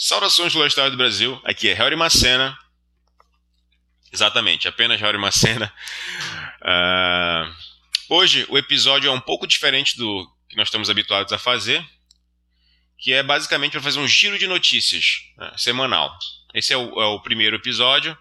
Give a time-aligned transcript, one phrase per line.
[0.00, 2.56] Saudações florestais do Brasil, aqui é Helry Macena.
[4.12, 5.74] Exatamente, apenas Helry Macena.
[6.62, 7.52] Uh,
[8.14, 11.84] hoje o episódio é um pouco diferente do que nós estamos habituados a fazer,
[12.96, 16.16] que é basicamente para fazer um giro de notícias né, semanal.
[16.54, 18.16] Esse é o, é o, primeiro episódio,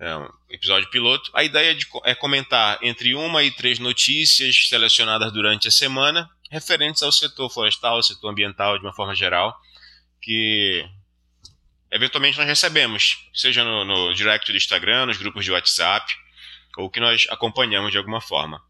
[0.00, 1.30] é um episódio piloto.
[1.34, 7.00] A ideia de, é comentar entre uma e três notícias selecionadas durante a semana, referentes
[7.04, 9.56] ao setor florestal, ao setor ambiental de uma forma geral
[10.20, 10.88] que
[11.90, 16.12] eventualmente nós recebemos, seja no, no direct do Instagram, nos grupos de WhatsApp,
[16.76, 18.62] ou que nós acompanhamos de alguma forma.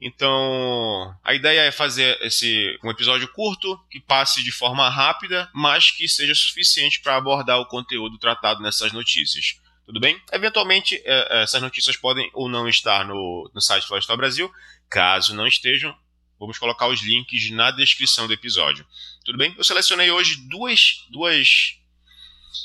[0.00, 5.90] Então, a ideia é fazer esse um episódio curto, que passe de forma rápida, mas
[5.90, 9.58] que seja suficiente para abordar o conteúdo tratado nessas notícias.
[9.86, 10.20] Tudo bem?
[10.32, 14.52] Eventualmente, é, é, essas notícias podem ou não estar no, no site Florestal Brasil.
[14.90, 15.96] Caso não estejam,
[16.38, 18.86] Vamos colocar os links na descrição do episódio.
[19.24, 19.54] Tudo bem?
[19.56, 21.78] Eu selecionei hoje duas, duas,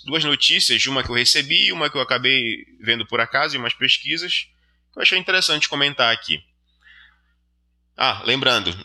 [0.06, 3.60] duas notícias, uma que eu recebi e uma que eu acabei vendo por acaso em
[3.60, 4.48] umas pesquisas,
[4.92, 6.44] que eu achei interessante comentar aqui.
[7.96, 8.76] Ah, lembrando,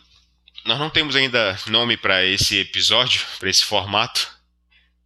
[0.63, 4.29] nós não temos ainda nome para esse episódio, para esse formato.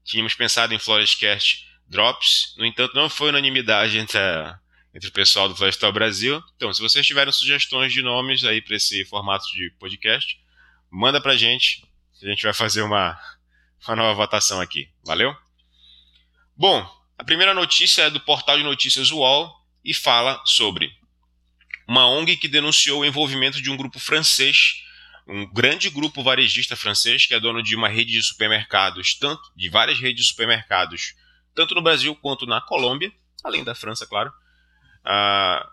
[0.04, 4.60] Tínhamos pensado em Florescast Drops, no entanto, não foi unanimidade entre a
[4.94, 6.42] entre o pessoal do Florestal Brasil.
[6.56, 10.40] Então, se vocês tiverem sugestões de nomes aí para esse formato de podcast,
[10.90, 11.86] manda para a gente.
[12.22, 13.20] A gente vai fazer uma,
[13.88, 14.90] uma nova votação aqui.
[15.04, 15.36] Valeu?
[16.56, 19.52] Bom, a primeira notícia é do portal de notícias UOL
[19.84, 20.92] e fala sobre
[21.88, 24.84] uma ONG que denunciou o envolvimento de um grupo francês,
[25.28, 29.70] um grande grupo varejista francês que é dono de uma rede de supermercados, tanto de
[29.70, 31.16] várias redes de supermercados,
[31.56, 33.12] tanto no Brasil quanto na Colômbia,
[33.44, 34.32] além da França, claro,
[35.04, 35.70] a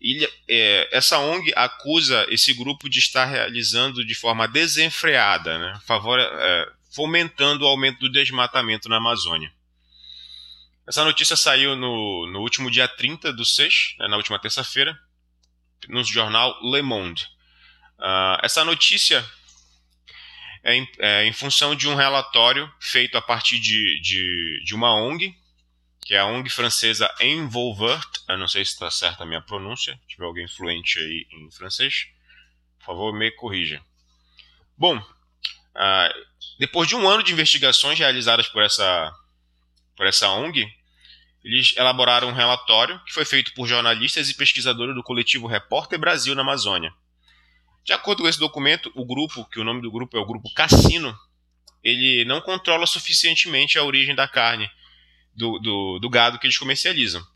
[0.00, 6.18] ilha, é, essa ONG acusa esse grupo de estar realizando de forma desenfreada, né, favor,
[6.18, 9.52] é, fomentando o aumento do desmatamento na Amazônia.
[10.86, 14.98] Essa notícia saiu no, no último dia 30 do 6, né, na última terça-feira,
[15.88, 17.24] no jornal Le Monde.
[17.98, 19.24] Uh, essa notícia
[20.64, 24.94] é em, é em, função de um relatório feito a partir de, de, de uma
[24.94, 25.34] ONG
[26.10, 28.08] que é a ONG francesa Envolvert.
[28.28, 29.94] Eu não sei se está certa a minha pronúncia.
[29.94, 32.08] Se tiver alguém fluente aí em francês,
[32.80, 33.80] por favor, me corrija.
[34.76, 36.24] Bom, uh,
[36.58, 39.14] depois de um ano de investigações realizadas por essa,
[39.96, 40.66] por essa ONG,
[41.44, 46.34] eles elaboraram um relatório que foi feito por jornalistas e pesquisadores do coletivo Repórter Brasil
[46.34, 46.92] na Amazônia.
[47.84, 50.52] De acordo com esse documento, o grupo, que o nome do grupo é o grupo
[50.54, 51.16] Cassino,
[51.84, 54.68] ele não controla suficientemente a origem da carne
[55.40, 57.26] do, do, do gado que eles comercializam.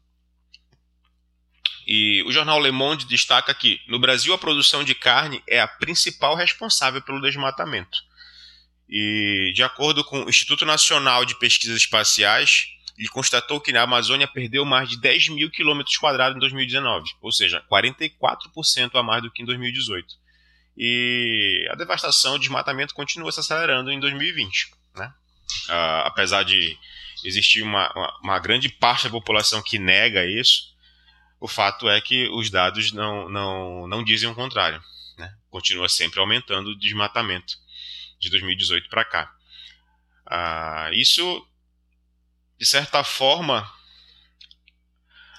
[1.87, 5.69] E o jornal Le Monde destaca que no Brasil a produção de carne é a
[5.69, 7.99] principal responsável pelo desmatamento.
[8.89, 14.29] E de acordo com o Instituto Nacional de Pesquisas Espaciais, ele constatou que a Amazônia
[14.29, 19.31] perdeu mais de 10 mil quilômetros quadrados em 2019, ou seja, 44% a mais do
[19.31, 20.15] que em 2018.
[20.77, 24.71] E a devastação, o desmatamento continua se acelerando em 2020.
[24.95, 25.13] Né?
[25.69, 26.77] Uh, apesar de
[27.25, 30.75] existe uma, uma, uma, grande parte da população que nega isso,
[31.41, 34.83] o fato é que os dados não, não, não dizem o contrário.
[35.19, 35.35] Né?
[35.51, 37.55] Continua sempre aumentando o desmatamento
[38.19, 39.35] de 2018 para cá.
[40.27, 41.47] Ah, isso,
[42.59, 43.71] de certa forma,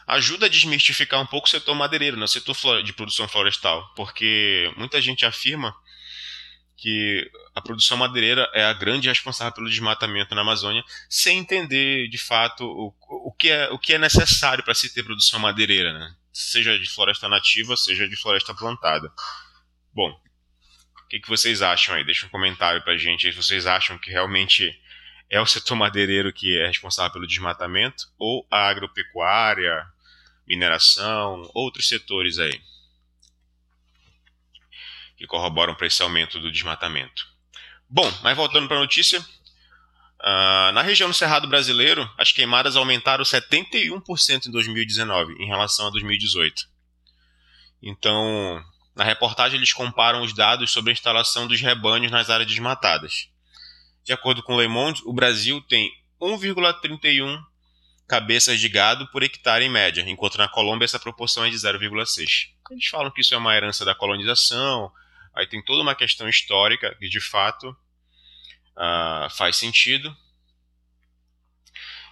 [0.08, 2.26] ajuda a desmistificar um pouco o setor madeireiro, né?
[2.26, 5.76] o setor de produção florestal, porque muita gente afirma
[6.78, 12.18] que a produção madeireira é a grande responsável pelo desmatamento na Amazônia, sem entender de
[12.18, 12.94] fato o,
[13.28, 16.14] o, que, é, o que é necessário para se ter produção madeireira, né?
[16.34, 19.10] seja de floresta nativa, seja de floresta plantada.
[19.94, 22.04] Bom, o que, que vocês acham aí?
[22.04, 24.78] Deixa um comentário para a gente se vocês acham que realmente
[25.30, 29.88] é o setor madeireiro que é responsável pelo desmatamento ou a agropecuária,
[30.46, 32.62] mineração, outros setores aí
[35.16, 37.28] que corroboram para esse aumento do desmatamento.
[37.90, 43.24] Bom, mas voltando para a notícia, uh, na região do Cerrado brasileiro, as queimadas aumentaram
[43.24, 46.68] 71% em 2019 em relação a 2018.
[47.82, 48.64] Então,
[48.96, 53.30] na reportagem eles comparam os dados sobre a instalação dos rebanhos nas áreas desmatadas.
[54.04, 55.92] De acordo com Le Monde, o Brasil tem
[56.22, 57.44] 1,31
[58.08, 62.50] cabeças de gado por hectare em média, enquanto na Colômbia essa proporção é de 0,6.
[62.72, 64.92] Eles falam que isso é uma herança da colonização,
[65.36, 70.16] Aí tem toda uma questão histórica que de fato uh, faz sentido.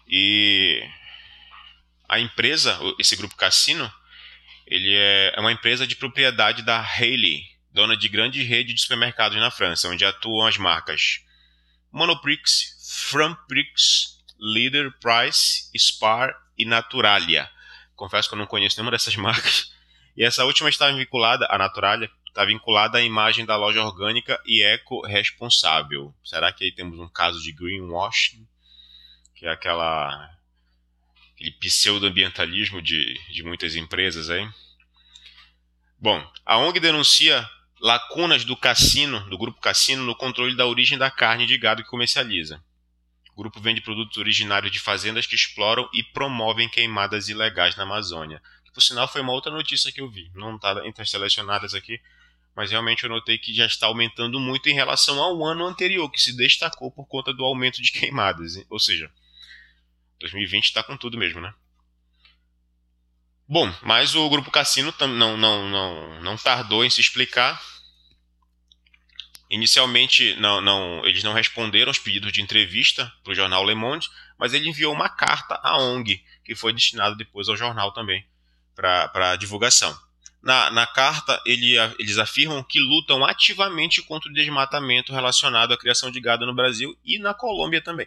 [0.08, 0.84] E
[2.10, 3.92] a empresa, esse grupo Cassino,
[4.68, 9.38] ele é, é uma empresa de propriedade da Haley, dona de grande rede de supermercados
[9.38, 11.22] na França, onde atuam as marcas
[11.94, 12.76] Monoprix,
[13.10, 17.50] Framprix, Leader, Price, Spar e Naturalia.
[17.96, 19.72] Confesso que eu não conheço nenhuma dessas marcas.
[20.18, 24.64] E essa última está vinculada, a Naturalia, está vinculada à imagem da loja orgânica e
[24.64, 26.12] eco-responsável.
[26.24, 28.48] Será que aí temos um caso de greenwashing?
[29.36, 30.32] Que é aquela
[31.36, 34.50] aquele pseudo-ambientalismo de, de muitas empresas aí.
[36.00, 37.48] Bom, a ONG denuncia
[37.80, 41.90] lacunas do cassino, do grupo Cassino, no controle da origem da carne de gado que
[41.90, 42.64] comercializa.
[43.34, 48.42] O grupo vende produtos originários de fazendas que exploram e promovem queimadas ilegais na Amazônia.
[48.74, 50.32] Por sinal, foi uma outra notícia que eu vi.
[50.34, 52.02] Não está entre as selecionadas aqui,
[52.56, 56.22] mas realmente eu notei que já está aumentando muito em relação ao ano anterior, que
[56.22, 58.64] se destacou por conta do aumento de queimadas.
[58.70, 59.12] Ou seja,
[60.20, 61.54] 2020 está com tudo mesmo, né?
[63.48, 67.62] Bom, mas o grupo Cassino não, não, não, não tardou em se explicar.
[69.50, 74.10] Inicialmente, não, não, eles não responderam aos pedidos de entrevista para o jornal Le Monde,
[74.38, 78.26] mas ele enviou uma carta à ONG, que foi destinada depois ao jornal também,
[78.76, 79.96] para divulgação.
[80.44, 86.12] Na, na carta, ele, eles afirmam que lutam ativamente contra o desmatamento relacionado à criação
[86.12, 88.06] de gado no Brasil e na Colômbia também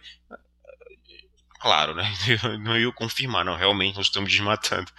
[1.59, 2.09] claro, né?
[2.61, 4.89] não ia confirmar, não, realmente nós estamos desmatando.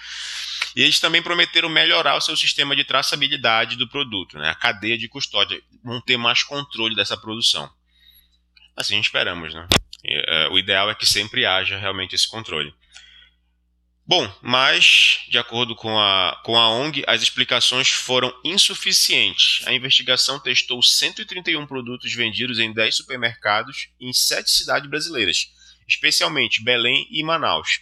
[0.77, 4.51] E eles também prometeram melhorar o seu sistema de traçabilidade do produto, né?
[4.51, 7.71] a cadeia de custódia, vão ter mais controle dessa produção.
[8.77, 9.67] Assim esperamos, né?
[10.05, 12.73] É, o ideal é que sempre haja realmente esse controle.
[14.09, 19.63] Bom, mas, de acordo com a, com a ONG, as explicações foram insuficientes.
[19.67, 25.51] A investigação testou 131 produtos vendidos em 10 supermercados em 7 cidades brasileiras
[25.89, 27.81] especialmente Belém e Manaus.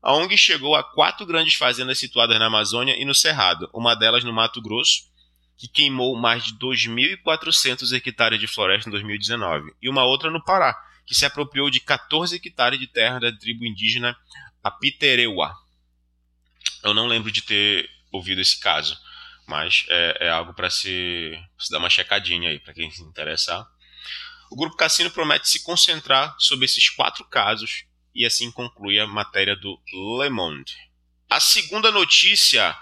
[0.00, 4.24] A ONG chegou a quatro grandes fazendas situadas na Amazônia e no Cerrado, uma delas
[4.24, 5.10] no Mato Grosso,
[5.56, 10.76] que queimou mais de 2.400 hectares de floresta em 2019, e uma outra no Pará,
[11.06, 14.16] que se apropriou de 14 hectares de terra da tribo indígena
[14.62, 15.54] Apitereua.
[16.82, 18.98] Eu não lembro de ter ouvido esse caso,
[19.46, 23.66] mas é, é algo para se, se, dar uma checadinha aí, para quem se interessar.
[24.50, 29.56] O Grupo Cassino promete se concentrar sobre esses quatro casos e assim conclui a matéria
[29.56, 29.80] do
[30.20, 30.74] Le Monde.
[31.30, 32.76] A segunda notícia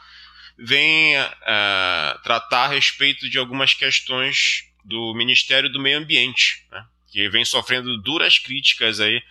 [0.59, 7.29] vem uh, tratar a respeito de algumas questões do Ministério do Meio Ambiente, né, que
[7.29, 9.23] vem sofrendo duras críticas aí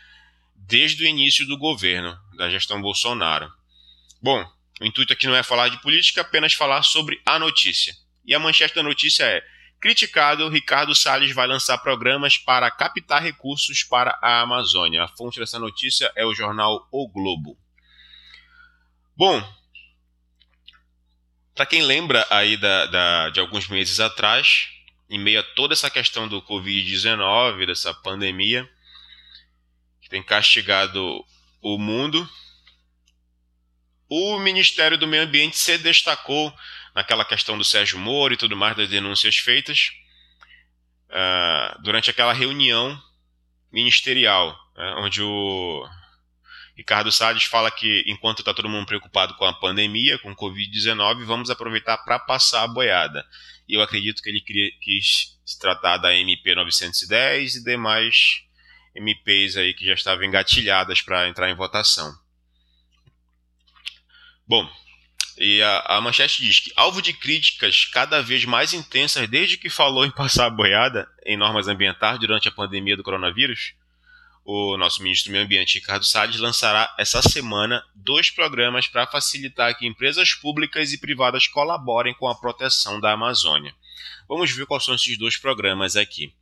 [0.70, 3.52] desde o início do governo, da gestão Bolsonaro.
[4.22, 4.46] Bom,
[4.80, 7.94] o intuito aqui não é falar de política, apenas falar sobre a notícia.
[8.24, 9.44] E a manchete da notícia é:
[9.82, 15.04] Criticado, Ricardo Salles vai lançar programas para captar recursos para a Amazônia.
[15.04, 17.58] A fonte dessa notícia é o jornal O Globo.
[19.18, 19.44] Bom,
[21.56, 24.70] para quem lembra aí da, da, de alguns meses atrás,
[25.10, 28.70] em meio a toda essa questão do Covid-19, dessa pandemia,
[30.10, 31.24] tem castigado
[31.62, 32.28] o mundo,
[34.10, 36.52] o Ministério do Meio Ambiente se destacou
[36.96, 39.92] naquela questão do Sérgio Moro e tudo mais, das denúncias feitas,
[41.10, 43.00] uh, durante aquela reunião
[43.72, 45.88] ministerial, né, onde o
[46.76, 51.24] Ricardo Salles fala que enquanto está todo mundo preocupado com a pandemia, com o Covid-19,
[51.26, 53.24] vamos aproveitar para passar a boiada.
[53.68, 58.49] E eu acredito que ele queria, quis se tratar da MP 910 e demais
[58.96, 62.14] MPs aí que já estavam engatilhadas para entrar em votação.
[64.48, 64.68] Bom,
[65.38, 69.70] e a, a, manchete diz que, alvo de críticas cada vez mais intensas desde que
[69.70, 73.74] falou em passar a boiada em normas ambientais durante a pandemia do coronavírus,
[74.44, 79.78] o nosso ministro do Meio Ambiente, Ricardo Salles, lançará essa semana dois programas para facilitar
[79.78, 83.74] que empresas públicas e privadas colaborem com a proteção da Amazônia.
[84.28, 86.34] Vamos ver quais são esses dois programas aqui.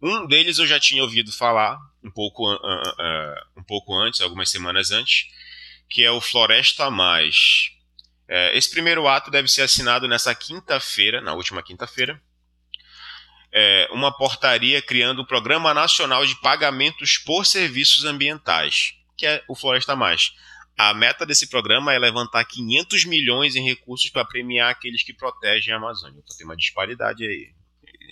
[0.00, 4.50] Um deles eu já tinha ouvido falar um pouco, uh, uh, um pouco antes, algumas
[4.50, 5.28] semanas antes,
[5.88, 7.74] que é o Floresta Mais
[8.26, 12.20] é, esse primeiro ato deve ser assinado nessa quinta-feira, na última quinta-feira,
[13.52, 19.54] é, uma portaria criando o Programa Nacional de Pagamentos por Serviços Ambientais, que é o
[19.54, 20.32] Floresta Mais.
[20.76, 25.72] A meta desse programa é levantar 500 milhões em recursos para premiar aqueles que protegem
[25.72, 26.18] a Amazônia.
[26.18, 27.52] Então tem uma disparidade aí.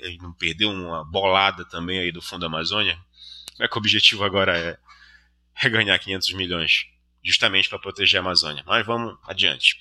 [0.02, 2.98] Ele não perdeu uma bolada também aí do Fundo da Amazônia?
[3.58, 4.78] É que o objetivo agora é,
[5.62, 6.92] é ganhar 500 milhões?
[7.22, 8.64] justamente para proteger a Amazônia.
[8.66, 9.78] Mas vamos adiante.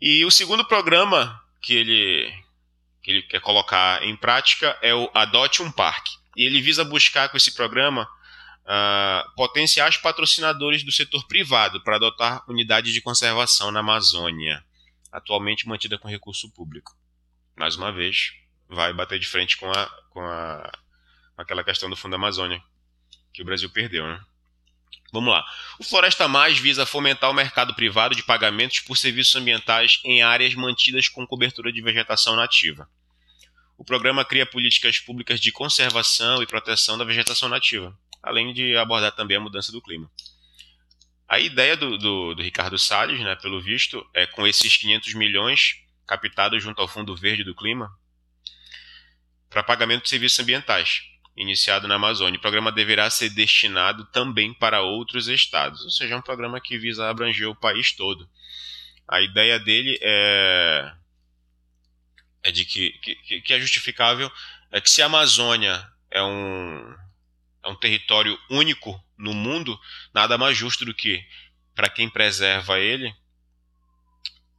[0.00, 2.32] E o segundo programa que ele,
[3.02, 6.12] que ele quer colocar em prática é o Adote um Parque.
[6.36, 12.44] E ele visa buscar com esse programa uh, potenciais patrocinadores do setor privado para adotar
[12.46, 14.62] unidades de conservação na Amazônia,
[15.10, 16.94] atualmente mantida com recurso público.
[17.56, 18.34] Mais uma vez,
[18.68, 20.70] vai bater de frente com a, com a
[21.36, 22.62] aquela questão do Fundo da Amazônia,
[23.32, 24.20] que o Brasil perdeu, né?
[25.12, 25.44] Vamos lá.
[25.78, 30.54] O Floresta Mais visa fomentar o mercado privado de pagamentos por serviços ambientais em áreas
[30.54, 32.88] mantidas com cobertura de vegetação nativa.
[33.78, 39.12] O programa cria políticas públicas de conservação e proteção da vegetação nativa, além de abordar
[39.12, 40.10] também a mudança do clima.
[41.28, 45.82] A ideia do, do, do Ricardo Salles, né, pelo visto, é com esses 500 milhões
[46.06, 47.90] captados junto ao Fundo Verde do Clima
[49.56, 52.36] para pagamento de serviços ambientais, iniciado na Amazônia.
[52.36, 56.76] O programa deverá ser destinado também para outros estados, ou seja, é um programa que
[56.76, 58.28] visa abranger o país todo.
[59.08, 60.92] A ideia dele é,
[62.42, 64.30] é de que, que, que é justificável
[64.70, 66.94] é que se a Amazônia é um,
[67.64, 69.80] é um território único no mundo,
[70.12, 71.24] nada mais justo do que
[71.74, 73.10] para quem preserva ele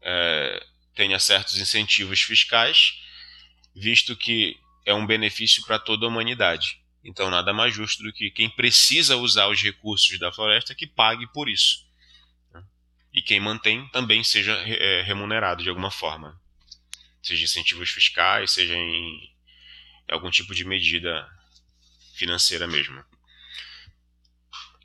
[0.01, 2.99] é, tenha certos incentivos fiscais,
[3.75, 6.81] visto que é um benefício para toda a humanidade.
[7.03, 11.27] Então, nada mais justo do que quem precisa usar os recursos da floresta que pague
[11.27, 11.85] por isso.
[13.13, 16.39] E quem mantém também seja é, remunerado de alguma forma.
[17.21, 19.29] Seja incentivos fiscais, seja em
[20.09, 21.29] algum tipo de medida
[22.13, 23.03] financeira mesmo.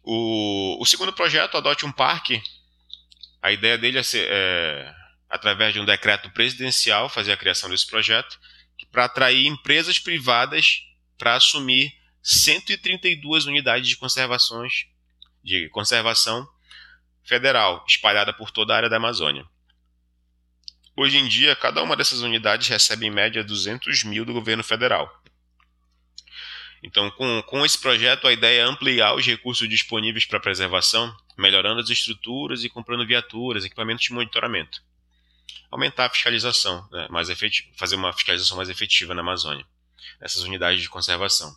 [0.02, 2.42] O, o segundo projeto, Adote um Parque,
[3.40, 4.92] a ideia dele é, ser, é,
[5.30, 8.36] através de um decreto presidencial, fazer a criação desse projeto
[8.92, 14.86] para atrair empresas privadas para assumir 132 unidades de conservações
[15.42, 16.46] de conservação
[17.24, 19.44] federal espalhada por toda a área da Amazônia.
[20.94, 25.10] Hoje em dia, cada uma dessas unidades recebe em média 200 mil do governo federal.
[26.82, 31.80] Então, com, com esse projeto, a ideia é ampliar os recursos disponíveis para preservação, melhorando
[31.80, 34.82] as estruturas e comprando viaturas, equipamentos de monitoramento
[35.72, 37.28] aumentar a fiscalização, né, mais
[37.76, 39.66] fazer uma fiscalização mais efetiva na Amazônia,
[40.20, 41.56] nessas unidades de conservação.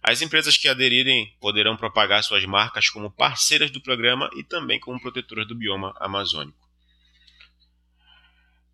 [0.00, 5.00] As empresas que aderirem poderão propagar suas marcas como parceiras do programa e também como
[5.00, 6.56] protetoras do bioma amazônico.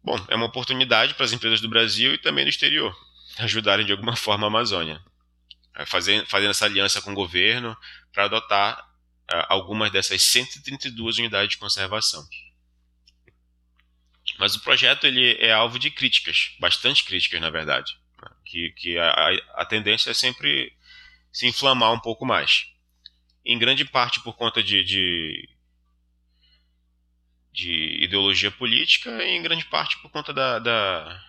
[0.03, 2.95] Bom, é uma oportunidade para as empresas do Brasil e também do exterior
[3.39, 5.03] ajudarem de alguma forma a Amazônia,
[5.77, 7.75] é, fazendo, fazendo essa aliança com o governo
[8.13, 8.79] para adotar
[9.33, 12.23] uh, algumas dessas 132 unidades de conservação.
[14.39, 17.97] Mas o projeto ele é alvo de críticas, bastante críticas, na verdade.
[18.21, 18.31] Né?
[18.45, 20.73] Que, que a, a tendência é sempre
[21.33, 22.67] se inflamar um pouco mais.
[23.45, 25.49] Em grande parte por conta de, de,
[27.53, 31.25] de ideologia política e em grande parte por conta da, da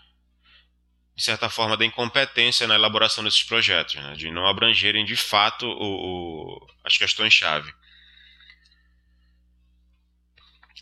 [1.16, 4.14] de certa forma, da incompetência na elaboração desses projetos, né?
[4.16, 7.74] de não abrangerem de fato o, o, as questões-chave.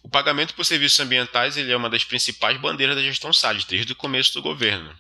[0.04, 3.94] O pagamento por serviços ambientais ele é uma das principais bandeiras da gestão Salles, desde
[3.94, 4.96] o começo do governo.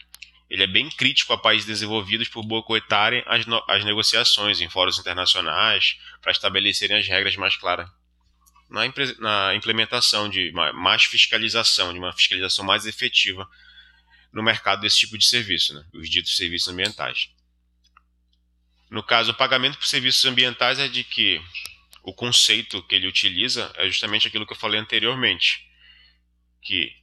[0.49, 5.97] Ele é bem crítico a países desenvolvidos por boicotarem as, as negociações em fóruns internacionais
[6.21, 7.89] para estabelecerem as regras mais claras
[8.73, 8.81] na,
[9.19, 13.47] na implementação de mais fiscalização, de uma fiscalização mais efetiva
[14.31, 15.85] no mercado desse tipo de serviço, né?
[15.93, 17.29] os ditos serviços ambientais.
[18.89, 21.39] No caso, o pagamento por serviços ambientais é de que
[22.03, 25.65] o conceito que ele utiliza é justamente aquilo que eu falei anteriormente,
[26.61, 26.93] que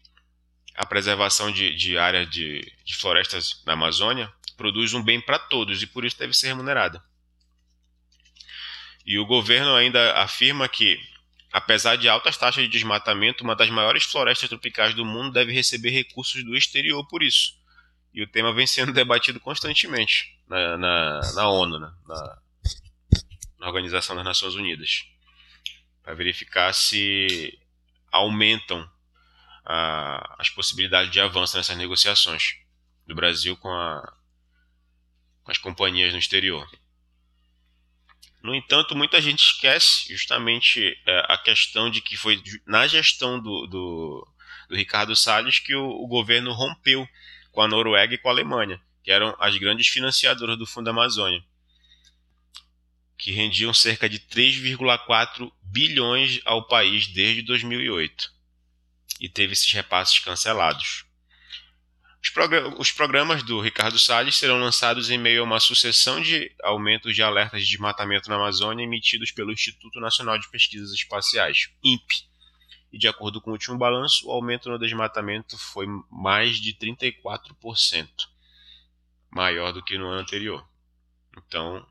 [0.74, 5.82] a preservação de, de áreas de, de florestas na Amazônia produz um bem para todos
[5.82, 7.02] e por isso deve ser remunerada.
[9.04, 11.00] E o governo ainda afirma que,
[11.50, 15.90] apesar de altas taxas de desmatamento, uma das maiores florestas tropicais do mundo deve receber
[15.90, 17.58] recursos do exterior por isso.
[18.12, 21.90] E o tema vem sendo debatido constantemente na, na, na ONU, né?
[22.06, 22.38] na,
[23.60, 25.04] na Organização das Nações Unidas,
[26.02, 27.58] para verificar se
[28.10, 28.90] aumentam
[29.64, 32.56] a, as possibilidades de avanço nessas negociações
[33.06, 34.12] do Brasil com, a,
[35.44, 36.66] com as companhias no exterior.
[38.42, 43.66] No entanto, muita gente esquece justamente é, a questão de que foi na gestão do,
[43.66, 44.26] do,
[44.70, 47.06] do Ricardo Salles que o, o, governo rompeu
[47.52, 51.44] com a Noruega e com a Alemanha, que eram as grandes financiadoras do Fundo Amazônia
[53.20, 58.32] que rendiam cerca de 3,4 bilhões ao país desde 2008
[59.20, 61.04] e teve esses repasses cancelados.
[62.78, 67.22] Os, programas do Ricardo Salles serão lançados em meio a uma sucessão de aumentos de
[67.22, 72.28] alertas de desmatamento na Amazônia emitidos pelo Instituto Nacional de Pesquisas Espaciais, INPE.
[72.92, 78.08] E de acordo com o último balanço, o aumento no desmatamento foi mais de 34%,
[79.30, 80.66] maior do que no ano anterior.
[81.38, 81.86] Então,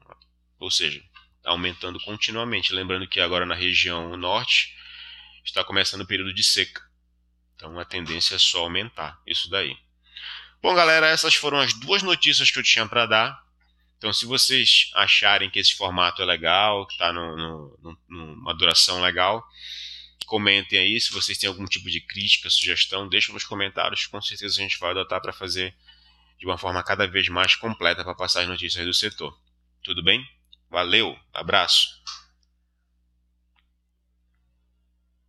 [0.60, 1.02] ou seja,
[1.46, 2.74] aumentando continuamente.
[2.74, 4.76] Lembrando que agora na região norte
[5.44, 6.82] está começando o período de seca.
[7.56, 9.76] Então a tendência é só aumentar isso daí.
[10.62, 13.50] Bom, galera, essas foram as duas notícias que eu tinha para dar.
[13.98, 19.46] Então, se vocês acharem que esse formato é legal, que está numa duração legal,
[20.26, 21.02] comentem aí.
[21.02, 24.06] Se vocês têm algum tipo de crítica, sugestão, deixem nos comentários.
[24.08, 25.76] Com certeza a gente vai adotar para fazer
[26.38, 29.38] de uma forma cada vez mais completa para passar as notícias do setor.
[29.84, 30.26] Tudo bem?
[30.70, 31.90] Valeu, abraço.